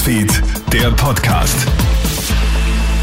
Newsfeed, 0.00 0.42
der 0.72 0.90
Podcast. 0.92 1.68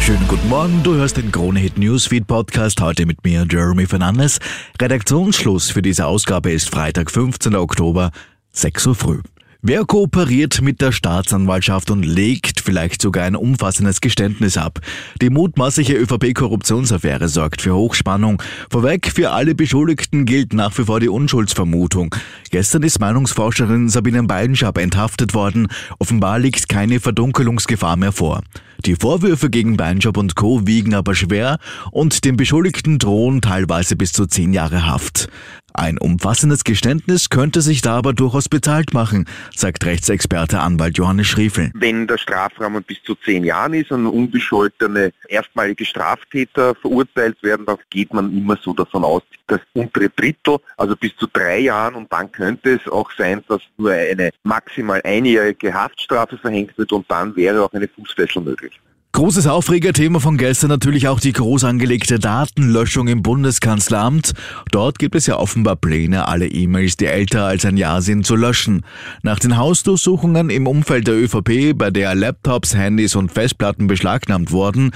Schönen 0.00 0.28
guten 0.28 0.48
Morgen, 0.48 0.80
du 0.84 0.94
hörst 0.94 1.16
den 1.16 1.32
Kronehit 1.32 1.76
Newsfeed 1.76 2.24
Podcast 2.28 2.80
heute 2.80 3.04
mit 3.04 3.24
mir, 3.24 3.44
Jeremy 3.50 3.84
Fernandes. 3.84 4.38
Redaktionsschluss 4.80 5.72
für 5.72 5.82
diese 5.82 6.06
Ausgabe 6.06 6.52
ist 6.52 6.70
Freitag, 6.70 7.10
15. 7.10 7.56
Oktober, 7.56 8.12
6 8.52 8.86
Uhr 8.86 8.94
früh. 8.94 9.20
Wer 9.66 9.86
kooperiert 9.86 10.60
mit 10.60 10.82
der 10.82 10.92
Staatsanwaltschaft 10.92 11.90
und 11.90 12.04
legt 12.04 12.60
vielleicht 12.60 13.00
sogar 13.00 13.24
ein 13.24 13.34
umfassendes 13.34 14.02
Geständnis 14.02 14.58
ab? 14.58 14.80
Die 15.22 15.30
mutmaßliche 15.30 15.94
ÖVP-Korruptionsaffäre 15.94 17.30
sorgt 17.30 17.62
für 17.62 17.74
Hochspannung. 17.74 18.42
Vorweg, 18.68 19.10
für 19.10 19.30
alle 19.30 19.54
Beschuldigten 19.54 20.26
gilt 20.26 20.52
nach 20.52 20.76
wie 20.76 20.84
vor 20.84 21.00
die 21.00 21.08
Unschuldsvermutung. 21.08 22.14
Gestern 22.50 22.82
ist 22.82 23.00
Meinungsforscherin 23.00 23.88
Sabine 23.88 24.24
Beidenschab 24.24 24.76
enthaftet 24.76 25.32
worden. 25.32 25.68
Offenbar 25.98 26.38
liegt 26.40 26.68
keine 26.68 27.00
Verdunkelungsgefahr 27.00 27.96
mehr 27.96 28.12
vor. 28.12 28.42
Die 28.80 28.96
Vorwürfe 28.96 29.50
gegen 29.50 29.76
Beinjob 29.76 30.16
und 30.16 30.36
Co. 30.36 30.66
wiegen 30.66 30.94
aber 30.94 31.14
schwer 31.14 31.58
und 31.90 32.24
dem 32.24 32.36
Beschuldigten 32.36 32.98
drohen 32.98 33.40
teilweise 33.40 33.96
bis 33.96 34.12
zu 34.12 34.26
zehn 34.26 34.52
Jahre 34.52 34.86
Haft. 34.86 35.28
Ein 35.76 35.98
umfassendes 35.98 36.62
Geständnis 36.62 37.30
könnte 37.30 37.60
sich 37.60 37.82
da 37.82 37.96
aber 37.96 38.12
durchaus 38.12 38.48
bezahlt 38.48 38.94
machen, 38.94 39.26
sagt 39.56 39.84
Rechtsexperte 39.84 40.60
Anwalt 40.60 40.96
Johannes 40.98 41.26
Schriefel. 41.26 41.72
Wenn 41.74 42.06
der 42.06 42.16
Strafrahmen 42.16 42.84
bis 42.84 43.02
zu 43.02 43.16
zehn 43.16 43.42
Jahren 43.42 43.74
ist 43.74 43.90
und 43.90 44.06
unbescholtene 44.06 45.12
erstmalige 45.26 45.84
Straftäter 45.84 46.76
verurteilt 46.76 47.42
werden, 47.42 47.66
dann 47.66 47.78
geht 47.90 48.14
man 48.14 48.32
immer 48.36 48.56
so 48.56 48.72
davon 48.72 49.02
aus, 49.02 49.22
dass 49.48 49.60
untere 49.72 50.10
Drittel, 50.10 50.58
also 50.76 50.94
bis 50.94 51.16
zu 51.16 51.26
drei 51.26 51.58
Jahren 51.58 51.96
und 51.96 52.12
dann 52.12 52.30
könnte 52.30 52.74
es 52.74 52.88
auch 52.90 53.10
sein, 53.18 53.42
dass 53.48 53.60
nur 53.76 53.90
eine 53.90 54.30
maximal 54.44 55.02
einjährige 55.02 55.74
Haftstrafe 55.74 56.38
verhängt 56.38 56.78
wird 56.78 56.92
und 56.92 57.10
dann 57.10 57.34
wäre 57.34 57.64
auch 57.64 57.72
eine 57.72 57.88
Fußfessel 57.88 58.42
möglich. 58.42 58.73
Großes 59.14 59.46
Aufregerthema 59.46 60.18
von 60.18 60.36
gestern 60.36 60.70
natürlich 60.70 61.06
auch 61.06 61.20
die 61.20 61.32
groß 61.32 61.62
angelegte 61.62 62.18
Datenlöschung 62.18 63.06
im 63.06 63.22
Bundeskanzleramt. 63.22 64.32
Dort 64.72 64.98
gibt 64.98 65.14
es 65.14 65.28
ja 65.28 65.36
offenbar 65.36 65.76
Pläne, 65.76 66.26
alle 66.26 66.48
E-Mails, 66.48 66.96
die 66.96 67.06
älter 67.06 67.44
als 67.44 67.64
ein 67.64 67.76
Jahr 67.76 68.02
sind, 68.02 68.26
zu 68.26 68.34
löschen. 68.34 68.84
Nach 69.22 69.38
den 69.38 69.56
Hausdurchsuchungen 69.56 70.50
im 70.50 70.66
Umfeld 70.66 71.06
der 71.06 71.14
ÖVP, 71.14 71.78
bei 71.78 71.92
der 71.92 72.16
Laptops, 72.16 72.74
Handys 72.74 73.14
und 73.14 73.30
Festplatten 73.30 73.86
beschlagnahmt 73.86 74.50
wurden, 74.50 74.90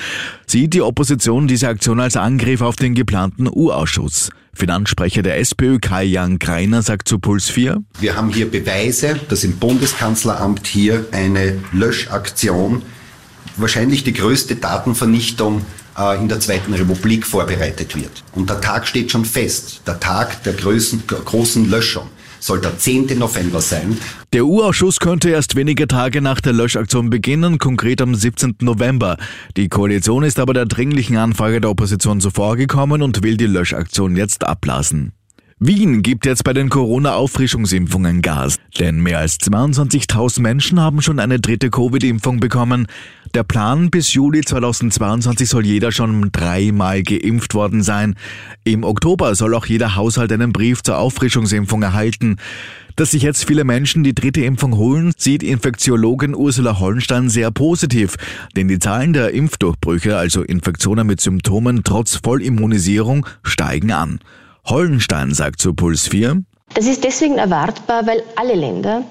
sieht 0.48 0.74
die 0.74 0.82
Opposition 0.82 1.46
diese 1.46 1.68
Aktion 1.68 2.00
als 2.00 2.16
Angriff 2.16 2.60
auf 2.60 2.74
den 2.74 2.96
geplanten 2.96 3.46
U-Ausschuss. 3.46 4.30
Finanzsprecher 4.52 5.22
der 5.22 5.38
SPÖ 5.38 5.78
Kai-Jan 5.78 6.40
Greiner 6.40 6.82
sagt 6.82 7.06
zu 7.06 7.20
Puls 7.20 7.50
4. 7.50 7.84
Wir 8.00 8.16
haben 8.16 8.32
hier 8.32 8.50
Beweise, 8.50 9.14
dass 9.28 9.44
im 9.44 9.58
Bundeskanzleramt 9.58 10.66
hier 10.66 11.06
eine 11.12 11.60
Löschaktion 11.70 12.82
wahrscheinlich 13.60 14.04
die 14.04 14.12
größte 14.12 14.56
Datenvernichtung 14.56 15.64
äh, 15.98 16.18
in 16.18 16.28
der 16.28 16.40
Zweiten 16.40 16.74
Republik 16.74 17.26
vorbereitet 17.26 17.96
wird. 17.96 18.22
Und 18.34 18.50
der 18.50 18.60
Tag 18.60 18.86
steht 18.86 19.10
schon 19.10 19.24
fest, 19.24 19.82
der 19.86 20.00
Tag 20.00 20.42
der 20.44 20.54
größten, 20.54 21.04
großen 21.06 21.68
Löschung 21.68 22.08
soll 22.40 22.60
der 22.60 22.78
10. 22.78 23.18
November 23.18 23.60
sein. 23.60 23.98
Der 24.32 24.46
U-Ausschuss 24.46 25.00
könnte 25.00 25.30
erst 25.30 25.56
wenige 25.56 25.88
Tage 25.88 26.20
nach 26.20 26.40
der 26.40 26.52
Löschaktion 26.52 27.10
beginnen, 27.10 27.58
konkret 27.58 28.00
am 28.00 28.14
17. 28.14 28.56
November. 28.60 29.16
Die 29.56 29.68
Koalition 29.68 30.22
ist 30.22 30.38
aber 30.38 30.54
der 30.54 30.66
dringlichen 30.66 31.16
Anfrage 31.16 31.60
der 31.60 31.70
Opposition 31.70 32.20
zuvorgekommen 32.20 33.02
und 33.02 33.22
will 33.22 33.36
die 33.36 33.46
Löschaktion 33.46 34.16
jetzt 34.16 34.46
ablassen. 34.46 35.12
Wien 35.60 36.02
gibt 36.02 36.24
jetzt 36.24 36.44
bei 36.44 36.52
den 36.52 36.68
Corona-Auffrischungsimpfungen 36.68 38.22
Gas, 38.22 38.57
denn 38.78 39.00
mehr 39.00 39.18
als 39.18 39.38
22.000 39.40 40.40
Menschen 40.40 40.80
haben 40.80 41.02
schon 41.02 41.20
eine 41.20 41.40
dritte 41.40 41.70
Covid-Impfung 41.70 42.40
bekommen. 42.40 42.86
Der 43.34 43.42
Plan 43.42 43.90
bis 43.90 44.14
Juli 44.14 44.42
2022 44.42 45.48
soll 45.48 45.66
jeder 45.66 45.92
schon 45.92 46.30
dreimal 46.32 47.02
geimpft 47.02 47.54
worden 47.54 47.82
sein. 47.82 48.14
Im 48.64 48.84
Oktober 48.84 49.34
soll 49.34 49.54
auch 49.54 49.66
jeder 49.66 49.96
Haushalt 49.96 50.32
einen 50.32 50.52
Brief 50.52 50.82
zur 50.82 50.98
Auffrischungsimpfung 50.98 51.82
erhalten. 51.82 52.36
Dass 52.96 53.12
sich 53.12 53.22
jetzt 53.22 53.44
viele 53.44 53.62
Menschen 53.62 54.02
die 54.02 54.14
dritte 54.14 54.40
Impfung 54.40 54.76
holen, 54.76 55.12
sieht 55.16 55.44
Infektiologin 55.44 56.34
Ursula 56.34 56.80
Hollenstein 56.80 57.28
sehr 57.28 57.52
positiv, 57.52 58.16
denn 58.56 58.66
die 58.66 58.80
Zahlen 58.80 59.12
der 59.12 59.32
Impfdurchbrüche, 59.34 60.16
also 60.16 60.42
Infektionen 60.42 61.06
mit 61.06 61.20
Symptomen 61.20 61.84
trotz 61.84 62.16
Vollimmunisierung, 62.16 63.24
steigen 63.44 63.92
an. 63.92 64.18
Hollenstein 64.64 65.32
sagt 65.32 65.60
zu 65.60 65.74
Puls 65.74 66.08
4. 66.08 66.42
Das 66.74 66.86
ist 66.86 67.04
deswegen 67.04 67.38
erwartbar, 67.38 68.06
weil 68.06 68.22
alle 68.36 68.54
Länder 68.54 69.02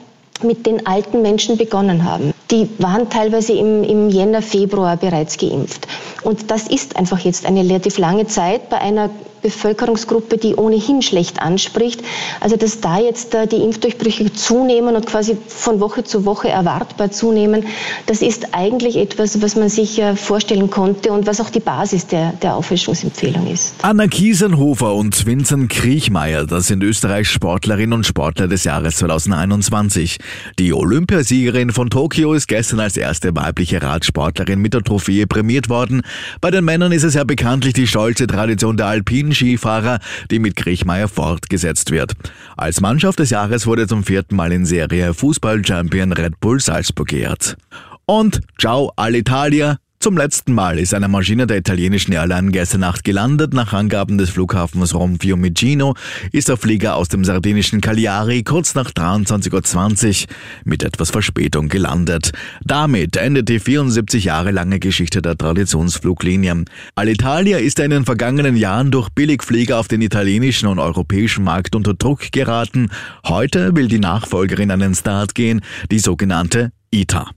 mit 0.44 0.66
den 0.66 0.86
alten 0.86 1.22
Menschen 1.22 1.58
begonnen 1.58 2.04
haben. 2.04 2.34
Die 2.52 2.70
waren 2.78 3.10
teilweise 3.10 3.54
im, 3.54 3.84
im 3.84 4.10
Jänner, 4.10 4.42
Februar 4.42 4.96
bereits 4.98 5.38
geimpft. 5.38 5.88
Und 6.24 6.52
das 6.52 6.68
ist 6.68 6.96
einfach 6.96 7.20
jetzt 7.20 7.46
eine 7.46 7.62
relativ 7.62 7.98
lange 7.98 8.28
Zeit 8.28 8.70
bei 8.70 8.78
einer 8.78 9.10
Bevölkerungsgruppe, 9.48 10.38
die 10.38 10.56
ohnehin 10.56 11.02
schlecht 11.02 11.42
anspricht. 11.42 12.02
Also 12.40 12.58
dass 12.58 12.82
da 12.82 13.00
jetzt 13.00 13.34
äh, 13.34 13.48
die 13.48 13.58
Impfdurchbrüche 13.58 14.34
zunehmen 14.34 14.96
und 14.96 15.06
quasi 15.06 15.38
von 15.48 15.80
Woche 15.80 16.04
zu 16.04 16.26
Woche 16.26 16.50
erwartbar 16.50 17.12
zunehmen, 17.12 17.66
das 18.08 18.22
ist 18.22 18.54
eigentlich 18.54 18.98
etwas, 18.98 19.42
was 19.42 19.56
man 19.56 19.70
sich 19.70 20.00
äh, 20.00 20.16
vorstellen 20.16 20.70
konnte 20.70 21.12
und 21.12 21.28
was 21.28 21.40
auch 21.40 21.50
die 21.50 21.60
Basis 21.60 22.08
der, 22.08 22.34
der 22.42 22.56
Auffrischungsempfehlung 22.56 23.48
ist. 23.52 23.76
Anna 23.82 24.08
Kiesenhofer 24.08 24.94
und 24.94 25.26
Vincent 25.26 25.70
Kriechmeier, 25.70 26.46
das 26.46 26.68
sind 26.68 26.84
Österreichs 26.84 27.30
Sportlerinnen 27.30 27.94
und 27.94 28.06
Sportler 28.06 28.48
des 28.48 28.66
Jahres 28.66 28.98
2021. 28.98 30.18
Die 30.60 30.74
Olympiasiegerin 30.74 31.72
von 31.72 31.90
Tokio 31.90 32.34
ist 32.34 32.48
gestern 32.48 32.82
als 32.82 32.98
erste 32.98 33.36
weibliche 33.36 33.82
Radsportlerin 33.82 34.60
mit 34.60 34.74
der 34.74 34.84
Trophäe 34.84 35.26
prämiert 35.26 35.70
worden. 35.70 36.02
Bei 36.42 36.52
den 36.52 36.66
Männern 36.66 36.92
ist 36.92 37.04
es 37.04 37.14
ja 37.14 37.24
bekanntlich 37.24 37.74
die 37.74 37.88
stolze 37.88 38.28
Tradition 38.28 38.78
der 38.78 38.88
Alpinen 38.88 39.34
Skifahrer, 39.38 40.00
die 40.30 40.40
mit 40.40 40.56
Kriechmeier 40.56 41.08
fortgesetzt 41.08 41.92
wird. 41.92 42.14
Als 42.58 42.82
Mannschaft 42.82 43.20
des 43.20 43.30
Jahres 43.30 43.66
wurde 43.68 43.88
zum 43.88 44.04
vierten 44.04 44.36
Mal 44.36 44.52
in 44.52 44.66
Serie 44.66 45.14
Fußball-Champion 45.14 46.14
Red 46.14 46.40
Bull 46.40 46.60
Salzburg 46.60 47.08
geehrt. 47.08 47.58
Und 48.06 48.42
ciao 48.60 48.92
Alitalia, 48.96 49.78
zum 50.08 50.16
letzten 50.16 50.54
Mal 50.54 50.80
ist 50.80 50.94
eine 50.94 51.10
Maschine 51.10 51.48
der 51.48 51.58
italienischen 51.58 52.14
Airline 52.14 52.52
gestern 52.52 52.80
Nacht 52.80 53.04
gelandet. 53.04 53.54
Nach 53.54 53.74
Angaben 53.74 54.18
des 54.18 54.30
Flughafens 54.30 54.96
Rom 54.96 55.20
Fiumicino 55.20 55.96
ist 56.32 56.48
der 56.48 56.56
Flieger 56.56 56.96
aus 56.96 57.10
dem 57.10 57.26
sardinischen 57.26 57.82
Cagliari 57.82 58.42
kurz 58.44 58.74
nach 58.74 58.90
23.20 58.90 60.22
Uhr 60.22 60.28
mit 60.64 60.84
etwas 60.84 61.12
Verspätung 61.12 61.68
gelandet. 61.68 62.32
Damit 62.64 63.18
endet 63.18 63.50
die 63.50 63.60
74 63.60 64.24
Jahre 64.24 64.52
lange 64.52 64.80
Geschichte 64.80 65.22
der 65.22 65.38
Traditionsfluglinie. 65.38 66.64
Alitalia 66.96 67.58
ist 67.58 67.78
in 67.80 67.90
den 67.90 68.06
vergangenen 68.06 68.56
Jahren 68.56 68.92
durch 68.92 69.10
Billigflieger 69.10 69.78
auf 69.78 69.90
den 69.90 70.02
italienischen 70.02 70.68
und 70.68 70.80
europäischen 70.80 71.44
Markt 71.44 71.76
unter 71.76 71.94
Druck 71.94 72.32
geraten. 72.32 72.92
Heute 73.26 73.76
will 73.76 73.90
die 73.90 74.00
Nachfolgerin 74.00 74.72
an 74.72 74.80
den 74.80 74.96
Start 74.96 75.36
gehen, 75.36 75.60
die 75.92 76.00
sogenannte 76.00 76.72
ITA. 76.92 77.30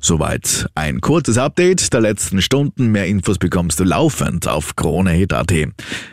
Soweit 0.00 0.66
ein 0.74 1.00
kurzes 1.00 1.36
Update 1.36 1.92
der 1.92 2.00
letzten 2.00 2.40
Stunden. 2.40 2.88
Mehr 2.88 3.06
Infos 3.06 3.38
bekommst 3.38 3.78
du 3.80 3.84
laufend 3.84 4.48
auf 4.48 4.74
KroneHit.at. 4.74 5.52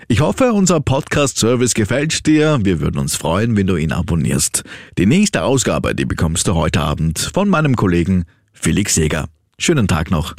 Ich 0.07 0.21
hoffe, 0.21 0.51
unser 0.51 0.81
Podcast-Service 0.81 1.73
gefällt 1.73 2.25
dir. 2.27 2.59
Wir 2.63 2.81
würden 2.81 2.99
uns 2.99 3.15
freuen, 3.15 3.55
wenn 3.55 3.67
du 3.67 3.77
ihn 3.77 3.93
abonnierst. 3.93 4.63
Die 4.97 5.05
nächste 5.05 5.43
Ausgabe, 5.43 5.95
die 5.95 6.05
bekommst 6.05 6.47
du 6.47 6.55
heute 6.55 6.81
Abend 6.81 7.31
von 7.33 7.49
meinem 7.49 7.75
Kollegen 7.75 8.25
Felix 8.51 8.95
Seger. 8.95 9.27
Schönen 9.57 9.87
Tag 9.87 10.11
noch. 10.11 10.35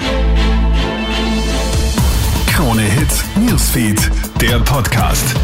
KroneHit 2.55 3.25
Newsfeed, 3.37 4.11
der 4.41 4.59
Podcast. 4.61 5.35